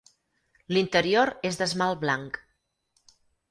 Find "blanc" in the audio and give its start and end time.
2.07-2.43